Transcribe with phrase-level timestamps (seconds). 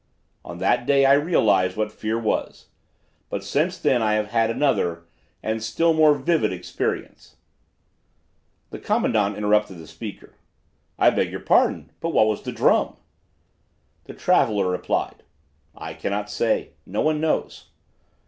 [0.43, 2.69] "On that day I realized what fear was,
[3.29, 5.05] but since then I have had another,
[5.43, 7.35] and still more vivid experience"
[8.71, 10.33] The commandant interrupted the speaker:
[10.97, 12.95] "I beg your pardon, but what was the drum?"
[14.05, 15.21] The traveler replied:
[15.77, 16.71] "I cannot say.
[16.87, 17.65] No one knows.